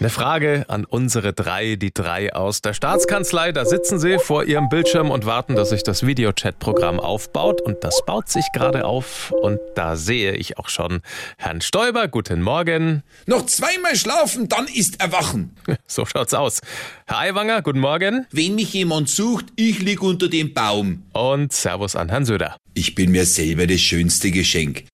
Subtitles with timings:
[0.00, 3.52] Eine Frage an unsere drei, die drei aus der Staatskanzlei.
[3.52, 7.60] Da sitzen sie vor ihrem Bildschirm und warten, dass sich das Videochat-Programm aufbaut.
[7.60, 9.30] Und das baut sich gerade auf.
[9.42, 11.02] Und da sehe ich auch schon
[11.36, 12.08] Herrn Stoiber.
[12.08, 13.02] Guten Morgen.
[13.26, 15.54] Noch zweimal schlafen, dann ist Erwachen.
[15.86, 16.60] So schaut's aus.
[17.06, 18.26] Herr Aiwanger, guten Morgen.
[18.30, 21.02] Wenn mich jemand sucht, ich lieg unter dem Baum.
[21.12, 22.56] Und Servus an Herrn Söder.
[22.74, 24.84] Ich bin mir selber das schönste Geschenk.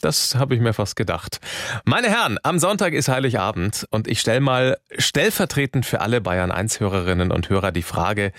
[0.00, 1.40] Das habe ich mir fast gedacht.
[1.84, 6.80] Meine Herren, am Sonntag ist Heiligabend und ich stelle mal stellvertretend für alle Bayern 1
[6.80, 8.32] Hörerinnen und Hörer die Frage,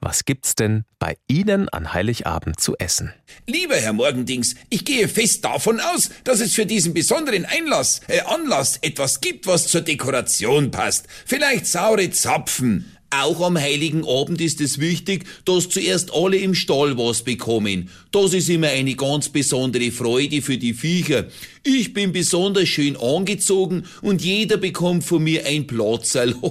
[0.00, 3.12] was gibt's denn bei Ihnen an Heiligabend zu essen?
[3.46, 8.20] Lieber Herr Morgendings, ich gehe fest davon aus, dass es für diesen besonderen Einlass, äh,
[8.20, 11.06] Anlass etwas gibt, was zur Dekoration passt.
[11.26, 12.97] Vielleicht saure Zapfen.
[13.10, 17.88] Auch am heiligen Abend ist es wichtig, dass zuerst alle im Stall was bekommen.
[18.10, 21.26] Das ist immer eine ganz besondere Freude für die Viecher.
[21.62, 26.34] Ich bin besonders schön angezogen und jeder bekommt von mir ein Platzerl.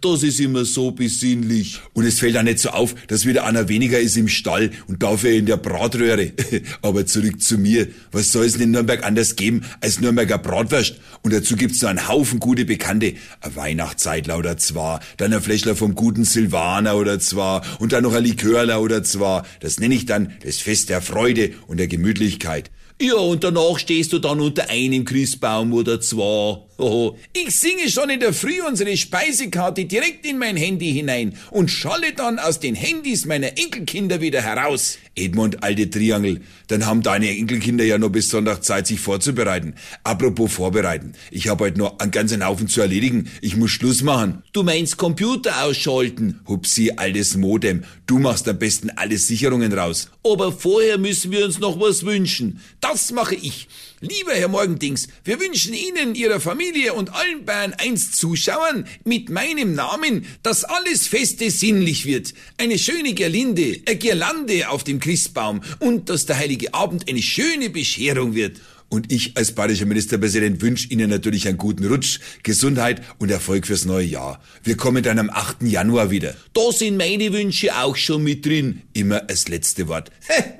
[0.00, 1.78] Das ist immer so besinnlich.
[1.92, 5.02] Und es fällt auch nicht so auf, dass wieder einer weniger ist im Stall und
[5.02, 6.32] dafür in der Bratröhre.
[6.82, 7.88] Aber zurück zu mir.
[8.10, 10.96] Was soll es denn in Nürnberg anders geben als Nürnberger Bratwurst?
[11.22, 13.14] Und dazu gibt's noch einen Haufen gute Bekannte.
[13.40, 18.12] Ein Weihnachtszeitler oder zwar, dann ein Fläschler vom guten Silvaner oder zwar und dann noch
[18.12, 19.46] ein Likörler oder zwar.
[19.60, 22.72] Das nenne ich dann das Fest der Freude und der Gemütlichkeit.
[23.00, 26.58] Ja, und danach stehst du dann unter einem Christbaum oder zwei.
[26.78, 27.18] Hoho.
[27.32, 32.14] Ich singe schon in der Früh unsere Speisekarte direkt in mein Handy hinein und schalle
[32.14, 34.98] dann aus den Handys meiner Enkelkinder wieder heraus.
[35.14, 39.74] Edmund, alte Triangel, dann haben deine Enkelkinder ja noch bis Sonntag Zeit, sich vorzubereiten.
[40.04, 43.30] Apropos vorbereiten, ich habe heute noch einen ganzen Haufen zu erledigen.
[43.42, 44.42] Ich muss Schluss machen.
[44.54, 46.40] Du meinst Computer ausschalten?
[46.48, 47.84] Hupsi, altes Modem.
[48.06, 50.10] Du machst am besten alle Sicherungen raus.
[50.24, 52.60] Aber vorher müssen wir uns noch was wünschen.
[52.80, 53.68] Das mache ich.
[54.00, 56.61] Lieber Herr Morgendings, wir wünschen Ihnen, Ihrer Familie
[56.94, 62.34] und allen Bayern 1 Zuschauern mit meinem Namen, dass alles Feste sinnlich wird.
[62.56, 67.68] Eine schöne Gerlinde, eine Girlande auf dem Christbaum und dass der Heilige Abend eine schöne
[67.68, 68.60] Bescherung wird.
[68.88, 73.84] Und ich als bayerischer Ministerpräsident wünsche Ihnen natürlich einen guten Rutsch, Gesundheit und Erfolg fürs
[73.84, 74.40] neue Jahr.
[74.62, 75.62] Wir kommen dann am 8.
[75.62, 76.36] Januar wieder.
[76.52, 78.82] Da sind meine Wünsche auch schon mit drin.
[78.92, 80.10] Immer das letzte Wort.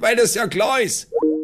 [0.00, 1.09] Weil das ja klar ist.